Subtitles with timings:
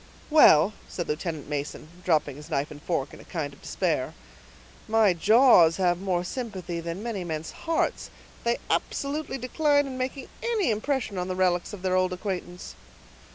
[0.31, 4.15] "Well," said Lieutenant Mason, dropping his knife and fork in a kind of despair,
[4.87, 8.09] "my jaws have more sympathy than many men's hearts.
[8.43, 12.73] They absolutely decline making any impression on the relics of their old acquaintance."